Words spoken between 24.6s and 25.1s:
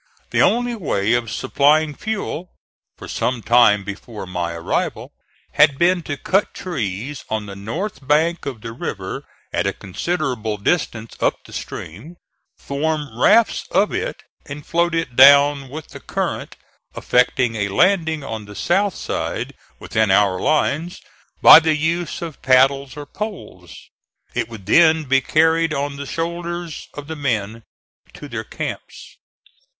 then